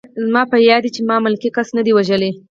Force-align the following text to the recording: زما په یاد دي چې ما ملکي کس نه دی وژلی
زما 0.27 0.43
په 0.51 0.57
یاد 0.69 0.81
دي 0.83 0.89
چې 0.95 1.01
ما 1.09 1.17
ملکي 1.25 1.49
کس 1.57 1.67
نه 1.77 1.81
دی 1.85 1.91
وژلی 1.93 2.31